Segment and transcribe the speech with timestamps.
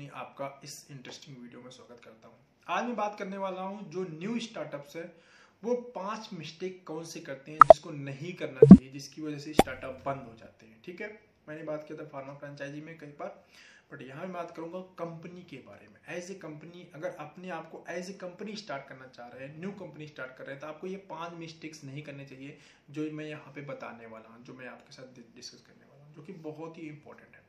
[0.00, 3.82] सोनी आपका इस interesting video में स्वागत करता हूँ। आज मैं बात करने वाला हूँ
[3.90, 5.02] जो न्यू स्टार्टअप्स है,
[5.62, 10.02] वो पाँच मिस्टेक कौन से करते हैं जिसको नहीं करना चाहिए, जिसकी वजह से स्टार्टअप
[10.06, 11.08] बंद हो जाते हैं, ठीक है?
[11.48, 13.44] मैंने बात किया था फार्मा फ्रेंचाइजी में कई बार
[13.92, 17.70] बट यहाँ मैं बात करूँगा कंपनी के बारे में। एज ए कंपनी अगर अपने आप
[17.70, 20.60] को एज ए कंपनी स्टार्ट करना चाह रहे हैं न्यू कंपनी स्टार्ट कर रहे हैं
[20.60, 22.58] तो आपको ये पाँच मिस्टेक्स नहीं करने चाहिए,
[22.90, 26.14] जो मैं यहाँ पे बताने वाला हूँ, जो मैं आपके साथ डिस्कस करने वाला हूँ,
[26.14, 27.48] जो कि बहुत ही इंपॉर्टेंट है।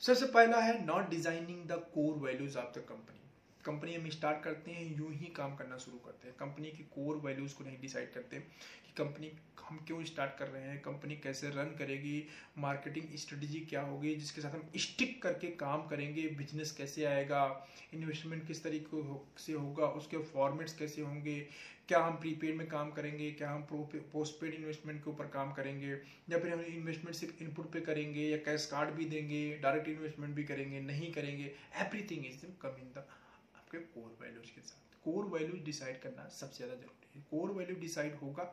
[0.00, 3.20] सबसे पहला है not designing the core values of the company
[3.64, 7.16] company हम स्टार्ट करते हैं, यूँ ही काम करना शुरू करते हैं। कंपनी की कोर
[7.24, 9.30] वैल्यूज़ को नहीं डिसाइड करते कि कंपनी
[9.60, 12.26] हम क्यों स्टार्ट कर रहे हैं, कंपनी कैसे रन करेगी
[12.58, 17.44] मार्केटिंग स्ट्रेटजी क्या होगी, जिसके साथ हम स्टिक करके काम करेंगे बिज़नेस कैसे आएगा
[17.94, 19.02] इन्वेस्टमेंट किस तरीके
[19.42, 21.38] से होगा, उसके फॉर्मेट्स कैसे होंगे,
[21.88, 25.92] क्या हम प्रीपेड में काम करेंगे, क्या हम पोस्ट पेड इन्वेस्टमेंट के ऊपर काम करेंगे,
[26.30, 30.34] या फिर हम इन्वेस्टमेंट सिर्फ़ इनपुट पे करेंगे, या कैश कार्ड भी देंगे डायरेक्ट इन्वेस्टमेंट
[30.34, 33.06] भी करेंगे, नहीं करेंगे everything is come in the
[33.74, 37.76] आपके कोर वैल्यूज़ के साथ। कोर वैल्यूज़ डिसाइड करना सबसे ज़्यादा ज़रूरी है। कोर वैल्यू
[37.76, 38.44] डिसाइड होगा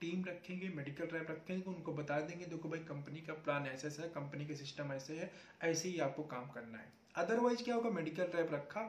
[0.00, 4.02] टीम रखेंगे मेडिकल रैप रखेंगे, उनको बता देंगे, देखो भाई कंपनी का प्लान ऐसा ऐसा
[4.02, 5.30] है कंपनी के सिस्टम ऐसे है,
[5.62, 7.90] ऐसे ही आपको काम करना है। अदरवाइज़ क्या होगा?
[7.90, 8.82] मेडिकल रैप रखा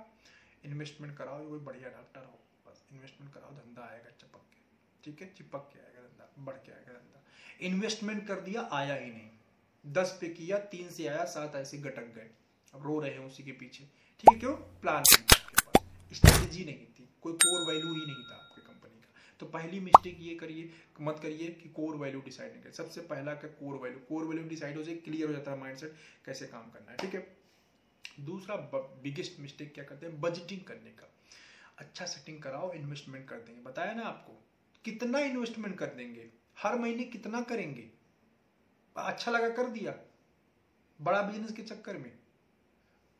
[0.65, 4.61] इन्वेस्टमेंट कराओ कोई बढ़िया डॉक्टर हो, बस इन्वेस्टमेंट कराओ, धंधा आएगा, चिपक के।
[5.03, 5.33] ठीक है?
[5.33, 7.23] चिपक के आएगा धंधा, बढ़ के आएगा धंधा।
[7.61, 9.29] इन्वेस्टमेंट कर दिया, आया ही नहीं।
[9.85, 12.29] दस पे किया, तीन से आया, सात ऐसे गटक गए।
[12.73, 13.83] अब रो रहे हैं उसी के पीछे।
[14.19, 14.55] ठीक है, क्यों?
[14.55, 15.03] प्लान
[16.13, 20.17] स्ट्रेटेजी नहीं थी, कोई कोर वैल्यू ही नहीं था आपकी कंपनी का। तो पहली मिस्टेक
[20.21, 20.69] ये करिए,
[21.01, 24.47] मत करिए कि कोर वैल्यू डिसाइड नहीं करिए सबसे पहला क्या core value core value
[24.49, 27.37] decide हो जाए क्लियर हो जाता है माइंडसेट कैसे काम करना है, ठीक है?
[28.19, 28.55] दूसरा
[29.03, 30.19] बिगेस्ट मिस्टेक क्या करते हैं?
[30.21, 31.09] बजटिंग करने का।
[31.77, 34.33] अच्छा सेटिंग कराओ इन्वेस्टमेंट कर देंगे। बताया ना आपको,
[34.85, 36.29] कितना इन्वेस्टमेंट कर देंगे?
[36.57, 37.89] हर महीने कितना करेंगे?
[38.95, 39.93] अच्छा लगा कर दिया।
[40.99, 42.11] बड़ा बिज़नेस के चक्कर में।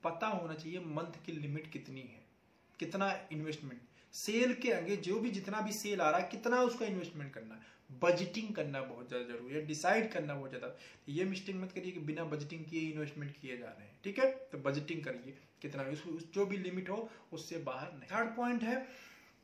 [0.04, 2.23] पता होना चाहिए मंथ की लिमिट कितनी है।
[2.80, 3.82] कितना इन्वेस्टमेंट
[4.14, 7.56] सेल के आगे जो भी जितना भी सेल आ रहा है, कितना उसका इन्वेस्टमेंट करना
[7.56, 7.62] है?
[8.02, 10.76] बजटिंग करना बहुत ज़्यादा ज़रूरी है। डिसाइड करना बहुत ज़्यादा।
[11.10, 14.30] ये मिस्टेक मत करिए कि बिना बजटिंग किए इन्वेस्टमेंट किए जा रहे हैं, ठीक है?
[14.52, 18.76] तो बजटिंग करिए कितना उस जो भी लिमिट हो, उससे बाहर नहीं। थर्ड पॉइंट है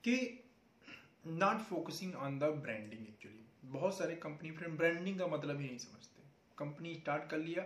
[0.03, 0.15] कि
[1.27, 5.77] not focusing on the branding actually बहुत सारे कंपनी फ्रेंड ब्रांडिंग का मतलब ही नहीं
[5.79, 6.23] समझते।
[6.57, 7.65] कंपनी स्टार्ट कर लिया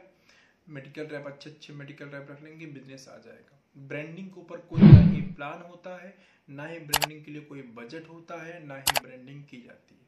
[0.70, 4.82] मेडिकल रैप अच्छे अच्छे मेडिकल रैप रख लेंगे बिज़नेस आ जाएगा। ब्रांडिंग के ऊपर कोई
[4.82, 6.18] ना ही प्लान होता है,
[6.50, 10.02] ना ही ब्रांडिंग के लिए कोई बजट होता है, ना ही ब्रांडिंग की जाती है।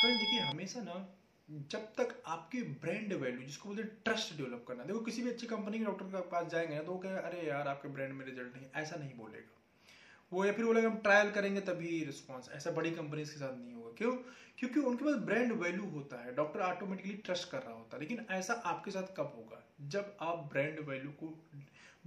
[0.00, 1.08] फ्रेंड देखिए, हमेशा ना
[1.50, 5.46] जब तक आपके ब्रांड वैल्यू जिसको बोलते हैं ट्रस्ट डेवलप करना, देखो, किसी भी अच्छी
[5.46, 8.26] कंपनी के डॉक्टर के पास जाएँगे ना तो वो कहेंगे, अरे यार, आपके ब्रांड में
[8.26, 9.52] रिज़ल्ट नहीं ऐसा नहीं बोलेगा।
[10.32, 13.74] वो या फिर बोलेगा हम ट्रायल करेंगे तभी रिस्पॉन्स ऐसा बड़ी कंपनी के साथ नहीं
[13.74, 14.12] होगा क्यों?
[14.58, 18.26] क्योंकि उनके पास ब्रांड वैल्यू होता है। डॉक्टर ऑटोमेटिकली ट्रस्ट कर रहा होता है। लेकिन
[18.30, 19.62] ऐसा आपके साथ कब होगा?
[19.80, 21.44] जब आप ब्रांड वैल्यू को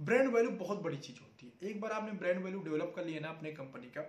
[0.00, 3.20] ब्रांड वैल्यू बहुत बड़ी चीज़ होती है। एक बार आपने ब्रांड वैल्यू डेवलप कर लिया
[3.20, 4.02] ना अपने कंपनी का,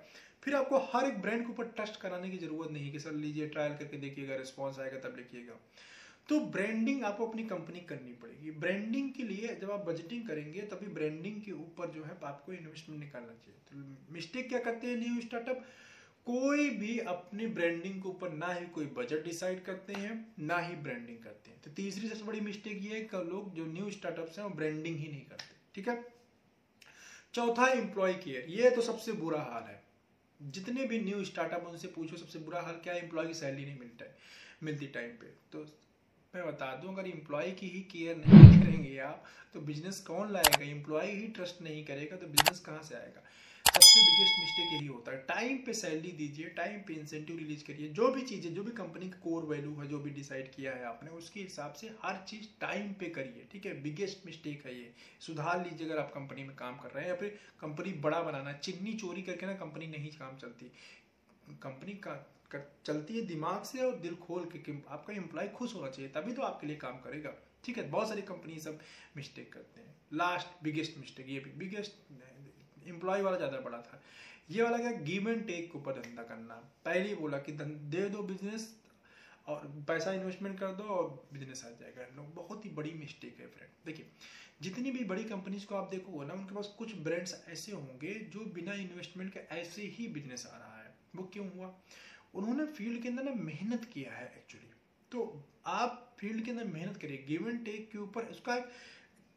[0.44, 3.12] फिर आपको हर एक ब्रांड के ऊपर ट्रस्ट कराने की ज़रूरत नहीं है कि, सर,
[3.12, 5.54] लीजिए ट्रायल करके देखिएगा रिस्पॉन्स आएगा, तब लिखिएगा।
[6.30, 10.88] तो ब्रांडिंग आपको अपनी कंपनी करनी पड़ेगी। ब्रांडिंग के लिए जब आप बजटिंग करेंगे, तभी
[10.90, 15.22] ब्रांडिंग के ऊपर जो है आपको इन्वेस्टमेंट निकालना चाहिए। तो मिस्टेक क्या करते हैं न्यू
[15.22, 15.66] स्टार्टअप
[16.28, 20.76] कोई भी अपनी ब्रांडिंग के ऊपर ना ही कोई बजट डिसाइड करते हैं, ना ही
[20.78, 24.38] ब्रांडिंग करते हैं। तो तीसरी सबसे बड़ी मिस्टेक ये है कि लोग जो न्यू स्टार्टअप्स
[24.40, 26.03] हैं, वो ब्रांडिंग ही नहीं करते। ठीक है?
[27.34, 29.82] चौथा एम्प्लॉय केयर ये तो सबसे बुरा हाल है।
[30.40, 33.03] जितने भी न्यू स्टार्टअप उनसे पूछो, सबसे बुरा हाल क्या है?
[33.03, 34.18] एम्प्लॉय की सैलरी नहीं मिलता है,
[34.64, 35.66] मिलती टाइम पे। तो
[36.34, 40.64] मैं बता दूँ, अगर एम्प्लॉय की ही केयर नहीं करेंगे आप तो बिज़नेस कौन लाएगा?
[40.66, 43.24] एम्प्लॉय ही ट्रस्ट नहीं करेगा तो बिज़नेस कहाँ से आएगा?
[43.66, 47.90] सबसे बिगेस्ट मिस्टेक यही होता है। टाइम पे सैलरी दीजिए टाइम पे इंसेंटिव रिलीज़ करिए।
[47.90, 50.86] जो भी चीज़ें, जो भी कंपनी का कोर वैल्यू है, जो भी डिसाइड किया है
[50.86, 53.81] आपने, उसके हिसाब से हर चीज़ टाइम पे करिए। ठीक है?
[53.81, 57.16] बिगेस्ट मिस्टेक है ये। सुधार लीजिए अगर आप कंपनी में काम कर रहे हैं या
[57.16, 60.72] फिर कंपनी बड़ा बनाना चिन्नी चोरी करके ना कंपनी नहीं काम चलती।
[61.62, 62.16] कंपनी का
[62.52, 66.12] कर, चलती है दिमाग से और दिल खोल के कि आपका एम्प्लॉय खुश होना चाहिए
[66.12, 68.80] तभी तो आपके लिए काम करेगा। ठीक है बहुत सारी कंपनी सब
[69.18, 74.02] मिस्टेक करते हैं। लास्ट बिगेस्ट मिस्टेक ये भी बिगेस्ट एम्प्लॉय वाला ज़्यादा बड़ा था।
[74.52, 76.56] ये वाला क्या गिव एंड टेक के ऊपर धंधा करना।
[76.86, 78.76] पहले ही बोला कि दे दो बिज़नेस
[79.47, 83.47] और पैसा इन्वेस्टमेंट कर दो और बिज़नेस आ जाएगा। लोग बहुत ही बड़ी मिस्टेक है
[83.47, 84.06] फ्रेंड देखिए
[84.62, 88.46] जितनी भी बड़ी कंपनीज़ को आप देखोगे ना उनके पास कुछ ब्रांड्स ऐसे होंगे जो
[88.56, 91.74] बिना इन्वेस्टमेंट के ऐसे ही बिज़नेस आ रहा है। वो क्यों हुआ?
[92.34, 94.70] उन्होंने फ़ील्ड के अंदर ना मेहनत किया है एक्चुअली
[95.12, 95.24] तो
[95.66, 98.56] आप फ़ील्ड के अंदर मेहनत करिए गिव एंड टेक के ऊपर उसका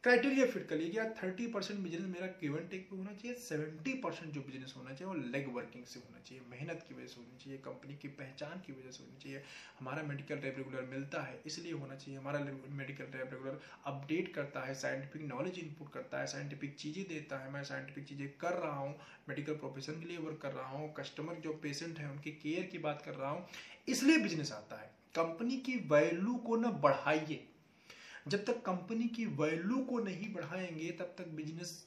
[0.05, 3.93] क्राइटेरिया फिट कर लीजिए थर्टी परसेंट बिज़नेस मेरा गिव एंड टेक पे होना चाहिए सेवेंटी
[4.01, 7.19] परसेंट जो बिज़नेस होना चाहिए वो लेग वर्किंग से होना चाहिए, मेहनत की वजह से
[7.21, 9.41] होनी चाहिए कंपनी की पहचान की वजह से होनी चाहिए,
[9.79, 14.65] हमारा मेडिकल रैप रेगुलर मिलता है, इसलिए होना चाहिए, हमारा मेडिकल रैप रेगुलर अपडेट करता
[14.65, 18.75] है साइंटिफिक नॉलेज इनपुट करता है साइंटिफिक चीज़ें देता है, मैं साइंटिफिक चीज़ें कर रहा
[18.75, 18.95] हूँ
[19.29, 22.83] मेडिकल प्रोफेशन के लिए वर्क कर रहा हूँ कस्टमर जो पेशेंट है, उनकी केयर की
[22.85, 23.45] बात कर रहा हूँ,
[23.87, 27.43] इसलिए बिज़नेस आता है। कंपनी की वैल्यू को ना बढ़ाइए।
[28.25, 31.85] जब तक कंपनी की वैल्यू को नहीं बढ़ाएँगे, तब तक बिज़नेस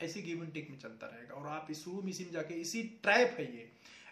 [0.00, 2.82] ऐसे गिव एंड टेक में चलता रहेगा। और आप इस रूम इसी में जाके इसी
[3.02, 3.62] ट्रैप है ये।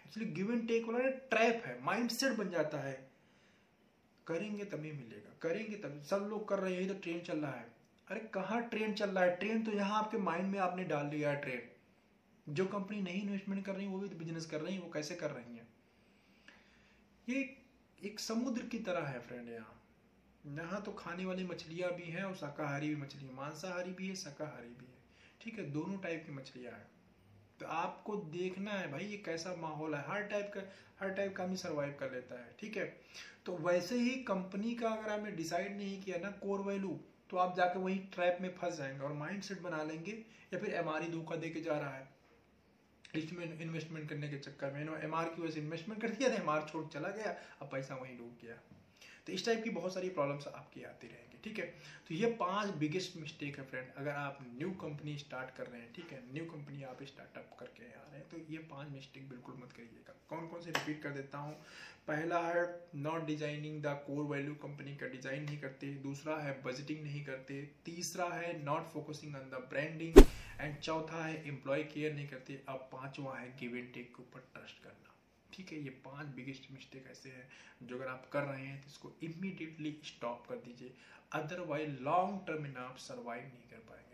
[0.05, 2.93] एक्चुअली गिव एंड टेक वाला ट्रैप है माइंडसेट बन जाता है।
[4.27, 7.71] करेंगे तभी मिलेगा, करेंगे तभी। सब लोग कर रहे हैं तो ट्रेन चल रहा है।
[8.07, 9.35] अरे कहाँ ट्रेन चल रहा है?
[9.35, 11.69] ट्रेन तो यहाँ आपके माइंड में आपने डाल दिया है ट्रेन
[12.47, 15.15] जो कंपनी नहीं इन्वेस्टमेंट कर रही वो भी तो बिज़नेस कर रही है, वो कैसे
[15.15, 15.67] कर रही है?
[17.27, 17.57] ये
[17.99, 19.79] एक समुद्र की तरह है फ्रेंड यहाँ।
[20.45, 24.67] यहाँ तो खाने वाली मछलियाँ भी हैं और शाकाहारी भी मछली मांसाहारी भी है, शाकाहारी
[24.69, 25.01] भी है।
[25.41, 26.87] ठीक है, दोनों टाइप की मछलियाँ हैं।
[27.59, 30.61] तो आपको देखना है भाई ये कैसा माहौल है। हर टाइप का,
[30.99, 32.85] हर टाइप का भी सर्वाइव कर लेता है। ठीक है?
[33.45, 36.99] तो वैसे ही कंपनी का अगर आपने डिसाइड नहीं किया ना कोर वैल्यू
[37.29, 40.11] तो आप जाके वही ट्रैप में फंस जाएँगे और माइंड सेट बना लेंगे
[40.53, 42.07] या फिर एम धोखा दे के जा रहा है।
[43.15, 46.65] इसमें इन्वेस्टमेंट करने के चक्कर में। एम की वजह से इन्वेस्टमेंट कर दिया था एम
[46.67, 48.59] छोड़ चला गया, अब पैसा वहीं डूब गया।
[49.27, 51.65] तो इस टाइप की बहुत सारी प्रॉब्लम्स आपकी आती रहेंगी, ठीक है?
[52.07, 55.91] तो ये पाँच बिगेस्ट मिस्टेक है फ्रेंड अगर आप न्यू कंपनी स्टार्ट कर रहे हैं,
[55.93, 56.21] ठीक है?
[56.33, 60.15] न्यू कंपनी आप स्टार्टअप करके आ रहे हैं तो ये पाँच मिस्टेक बिल्कुल मत करिएगा।
[60.29, 61.55] कौन कौन से रिपीट कर देता हूँ?
[62.07, 62.63] पहला है
[62.97, 67.61] not designing the core value company का डिज़ाइन नहीं करते, दूसरा है बजटिंग नहीं करते,
[67.85, 70.17] तीसरा है not focusing on the branding
[70.59, 74.47] and चौथा है एम्प्लॉय केयर नहीं करते, अब पांचवा है गिव एंड टेक के ऊपर
[74.53, 75.15] ट्रस्ट करना।
[75.53, 77.47] ठीक है, ये पाँच बिगेस्ट मिस्टेक ऐसे हैं
[77.83, 80.93] जो अगर आप कर रहे हैं तो इसको इमीडिएटली स्टॉप कर दीजिए।
[81.33, 84.11] अदरवाइज़ लॉन्ग टर्म में आप सर्वाइव नहीं कर पाएँगे।